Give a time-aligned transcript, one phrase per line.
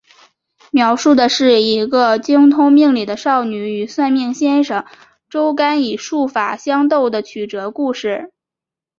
[0.71, 4.83] 描述的是一个精通命理的少女与算命先生
[5.29, 8.31] 周干以术法相斗的曲折故事。